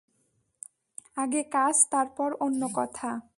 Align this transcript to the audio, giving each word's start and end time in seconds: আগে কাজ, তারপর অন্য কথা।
আগে 1.15 1.41
কাজ, 1.51 1.75
তারপর 1.91 2.29
অন্য 2.39 2.61
কথা। 2.73 3.09